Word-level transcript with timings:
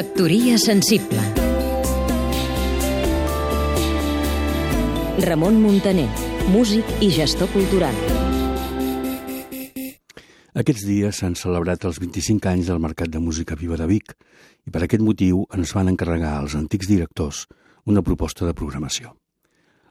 Factoria 0.00 0.56
sensible 0.56 1.20
Ramon 5.26 5.58
Muntaner, 5.60 6.06
músic 6.54 6.88
i 7.04 7.10
gestor 7.12 7.50
cultural. 7.52 7.92
Aquests 10.56 10.86
dies 10.88 11.20
s'han 11.20 11.36
celebrat 11.36 11.84
els 11.84 12.00
25 12.00 12.48
anys 12.48 12.72
del 12.72 12.80
Mercat 12.80 13.12
de 13.12 13.20
Música 13.20 13.60
Viva 13.60 13.76
de 13.76 13.90
Vic 13.92 14.16
i 14.64 14.72
per 14.72 14.86
aquest 14.86 15.04
motiu 15.04 15.44
ens 15.52 15.76
van 15.76 15.92
encarregar 15.92 16.32
als 16.38 16.56
antics 16.56 16.88
directors 16.88 17.44
una 17.84 18.00
proposta 18.00 18.48
de 18.48 18.56
programació. 18.56 19.12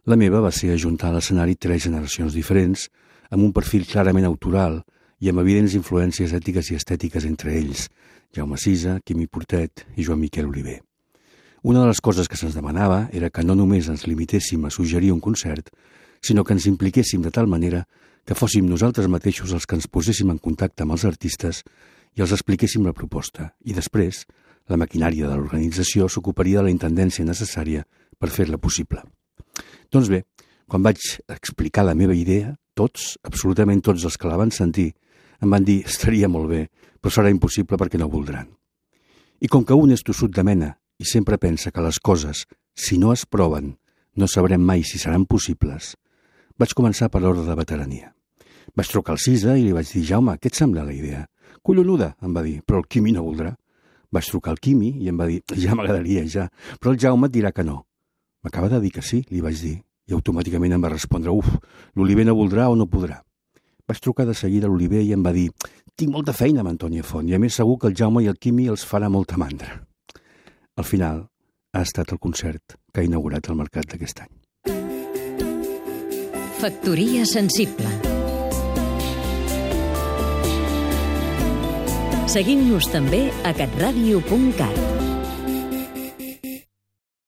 La 0.09 0.17
meva 0.17 0.41
va 0.41 0.49
ser 0.49 0.73
ajuntar 0.73 1.13
a 1.13 1.19
l'escenari 1.19 1.53
tres 1.53 1.85
generacions 1.85 2.33
diferents, 2.33 2.89
amb 3.29 3.45
un 3.45 3.53
perfil 3.53 3.85
clarament 3.85 4.25
autoral 4.25 4.81
i 5.19 5.29
amb 5.29 5.41
evidents 5.43 5.75
influències 5.75 6.33
ètiques 6.35 6.71
i 6.71 6.77
estètiques 6.79 7.25
entre 7.27 7.53
ells, 7.57 7.87
Jaume 8.35 8.57
Sisa, 8.57 8.99
Quimi 9.03 9.27
Portet 9.27 9.85
i 9.97 10.05
Joan 10.05 10.21
Miquel 10.21 10.47
Oliver. 10.47 10.79
Una 11.63 11.81
de 11.81 11.89
les 11.89 11.99
coses 11.99 12.29
que 12.31 12.37
se'ns 12.39 12.55
demanava 12.55 13.09
era 13.11 13.29
que 13.29 13.43
no 13.43 13.55
només 13.55 13.89
ens 13.91 14.05
limitéssim 14.07 14.63
a 14.65 14.71
suggerir 14.71 15.11
un 15.11 15.19
concert, 15.19 15.67
sinó 16.21 16.43
que 16.43 16.55
ens 16.55 16.67
impliquéssim 16.69 17.21
de 17.21 17.31
tal 17.35 17.47
manera 17.47 17.85
que 18.25 18.35
fóssim 18.35 18.67
nosaltres 18.69 19.09
mateixos 19.11 19.51
els 19.51 19.65
que 19.65 19.75
ens 19.75 19.87
poséssim 19.91 20.29
en 20.31 20.39
contacte 20.39 20.85
amb 20.85 20.95
els 20.95 21.03
artistes 21.09 21.63
i 22.15 22.23
els 22.23 22.31
expliquéssim 22.31 22.85
la 22.85 22.95
proposta, 22.95 23.51
i 23.65 23.75
després 23.75 24.23
la 24.69 24.77
maquinària 24.77 25.27
de 25.27 25.35
l'organització 25.35 26.07
s'ocuparia 26.07 26.59
de 26.59 26.69
la 26.69 26.73
intendència 26.73 27.25
necessària 27.25 27.83
per 28.19 28.29
fer-la 28.31 28.59
possible. 28.61 29.01
Doncs 29.91 30.11
bé, 30.13 30.23
quan 30.69 30.85
vaig 30.85 31.01
explicar 31.27 31.83
la 31.87 31.97
meva 31.97 32.15
idea, 32.15 32.53
tots, 32.77 33.17
absolutament 33.25 33.81
tots 33.81 34.05
els 34.05 34.15
que 34.15 34.29
la 34.29 34.37
van 34.37 34.53
sentir, 34.53 34.93
em 35.41 35.49
van 35.49 35.65
dir 35.65 35.81
estaria 35.87 36.29
molt 36.29 36.49
bé, 36.51 36.61
però 36.99 37.13
serà 37.13 37.31
impossible 37.31 37.77
perquè 37.79 37.99
no 37.99 38.09
voldran. 38.11 38.47
I 39.39 39.47
com 39.47 39.63
que 39.63 39.77
un 39.77 39.93
és 39.95 40.03
tossut 40.03 40.33
de 40.35 40.43
mena 40.43 40.73
i 40.99 41.07
sempre 41.07 41.39
pensa 41.39 41.71
que 41.71 41.83
les 41.83 41.99
coses, 41.99 42.43
si 42.75 42.97
no 42.99 43.13
es 43.15 43.25
proven, 43.25 43.77
no 44.15 44.27
sabrem 44.27 44.61
mai 44.61 44.83
si 44.83 44.99
seran 44.99 45.25
possibles, 45.25 45.93
vaig 46.59 46.75
començar 46.75 47.07
per 47.09 47.21
l'ordre 47.23 47.45
de 47.47 47.55
veterania. 47.55 48.11
Vaig 48.75 48.89
trucar 48.91 49.15
al 49.15 49.21
Cisa 49.23 49.55
i 49.55 49.63
li 49.63 49.73
vaig 49.73 49.87
dir, 49.87 50.03
Jaume, 50.05 50.35
què 50.37 50.51
et 50.51 50.59
sembla 50.59 50.83
la 50.83 50.93
idea? 50.93 51.23
Collonuda, 51.63 52.13
em 52.21 52.35
va 52.35 52.43
dir, 52.43 52.59
però 52.67 52.83
el 52.83 52.89
Quimi 52.91 53.15
no 53.15 53.23
voldrà. 53.23 53.53
Vaig 54.11 54.27
trucar 54.27 54.51
al 54.53 54.59
Quimi 54.59 54.91
i 55.03 55.09
em 55.09 55.17
va 55.17 55.29
dir, 55.29 55.39
ja 55.63 55.77
m'agradaria, 55.77 56.25
ja, 56.27 56.49
però 56.81 56.93
el 56.93 56.99
Jaume 56.99 57.29
et 57.29 57.37
dirà 57.37 57.53
que 57.55 57.63
no. 57.63 57.85
M'acaba 58.43 58.69
de 58.71 58.83
dir 58.83 58.91
que 58.95 59.03
sí, 59.05 59.23
li 59.31 59.41
vaig 59.43 59.59
dir, 59.63 59.77
i 60.07 60.15
automàticament 60.15 60.75
em 60.75 60.83
va 60.83 60.91
respondre, 60.91 61.31
uf, 61.31 61.47
l'Oliver 61.95 62.27
no 62.27 62.35
voldrà 62.35 62.69
o 62.69 62.75
no 62.75 62.87
podrà. 62.91 63.21
Vaig 63.89 63.99
trucar 64.05 64.27
de 64.29 64.35
seguida 64.37 64.67
a 64.67 64.69
l'Oliver 64.69 65.01
i 65.01 65.15
em 65.15 65.23
va 65.25 65.33
dir, 65.33 65.47
tinc 65.97 66.13
molta 66.13 66.35
feina 66.37 66.61
amb 66.61 66.69
Antònia 66.69 67.03
Font 67.03 67.27
i 67.27 67.33
a 67.33 67.39
més 67.41 67.57
segur 67.57 67.79
que 67.81 67.89
el 67.89 67.97
Jaume 67.97 68.21
i 68.23 68.29
el 68.29 68.37
Quimi 68.37 68.69
els 68.69 68.85
farà 68.85 69.09
molta 69.09 69.39
mandra. 69.41 69.79
Al 70.77 70.85
final, 70.85 71.25
ha 71.73 71.81
estat 71.81 72.13
el 72.13 72.21
concert 72.21 72.77
que 72.93 73.01
ha 73.01 73.07
inaugurat 73.07 73.49
el 73.49 73.57
mercat 73.57 73.89
d'aquest 73.89 74.21
any. 74.25 74.31
Factoria 76.59 77.25
sensible 77.25 77.89
Seguim-nos 82.29 82.85
també 82.93 83.23
a 83.41 83.55
catradio.cat 83.57 84.98